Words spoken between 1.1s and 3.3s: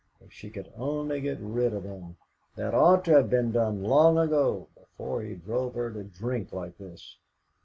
get rid of him! That ought to have